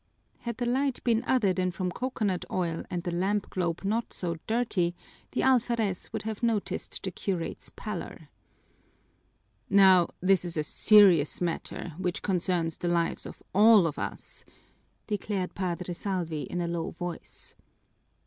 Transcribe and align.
Had 0.39 0.57
the 0.57 0.65
light 0.65 1.03
been 1.03 1.23
other 1.27 1.53
than 1.53 1.69
from 1.69 1.91
coconut 1.91 2.43
oil 2.49 2.83
and 2.89 3.03
the 3.03 3.13
lamp 3.13 3.51
globe 3.51 3.81
not 3.83 4.13
so 4.13 4.37
dirty, 4.47 4.95
the 5.33 5.43
alferez 5.43 6.11
would 6.11 6.23
have 6.23 6.41
noticed 6.41 7.03
the 7.03 7.11
curate's 7.11 7.69
pallor. 7.75 8.29
"Now 9.69 10.07
this 10.19 10.43
is 10.43 10.57
a 10.57 10.63
serious 10.63 11.39
matter, 11.39 11.93
which 11.99 12.23
concerns 12.23 12.77
the 12.77 12.87
lives 12.87 13.27
of 13.27 13.43
all 13.53 13.85
of 13.85 13.99
us," 13.99 14.43
declared 15.05 15.53
Padre 15.53 15.93
Salvi 15.93 16.47
in 16.49 16.61
a 16.61 16.67
low 16.67 16.89
voice. 16.89 17.53